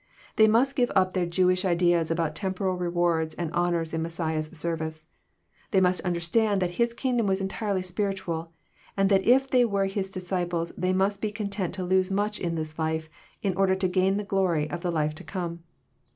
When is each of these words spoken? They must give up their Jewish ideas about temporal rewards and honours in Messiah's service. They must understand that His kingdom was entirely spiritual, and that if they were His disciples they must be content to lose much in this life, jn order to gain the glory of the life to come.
They 0.35 0.47
must 0.47 0.75
give 0.75 0.91
up 0.95 1.13
their 1.13 1.27
Jewish 1.27 1.63
ideas 1.63 2.09
about 2.09 2.33
temporal 2.33 2.75
rewards 2.75 3.35
and 3.35 3.53
honours 3.53 3.93
in 3.93 4.01
Messiah's 4.01 4.47
service. 4.47 5.05
They 5.69 5.79
must 5.79 6.01
understand 6.01 6.59
that 6.59 6.71
His 6.81 6.91
kingdom 6.95 7.27
was 7.27 7.39
entirely 7.39 7.83
spiritual, 7.83 8.51
and 8.97 9.09
that 9.09 9.23
if 9.23 9.47
they 9.47 9.63
were 9.63 9.85
His 9.85 10.09
disciples 10.09 10.71
they 10.75 10.91
must 10.91 11.21
be 11.21 11.29
content 11.31 11.75
to 11.75 11.83
lose 11.83 12.09
much 12.09 12.39
in 12.39 12.55
this 12.55 12.79
life, 12.79 13.11
jn 13.43 13.53
order 13.55 13.75
to 13.75 13.87
gain 13.87 14.17
the 14.17 14.23
glory 14.23 14.67
of 14.71 14.81
the 14.81 14.89
life 14.91 15.13
to 15.13 15.23
come. 15.23 15.61